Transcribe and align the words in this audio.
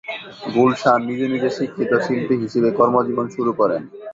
গুলশান 0.53 0.99
নিজে 1.09 1.25
নিজে 1.33 1.49
শিক্ষিত 1.57 1.91
শিল্পী 2.05 2.35
হিসেবে 2.43 2.69
কর্মজীবন 2.79 3.25
শুরু 3.35 3.51
করেন। 3.59 3.81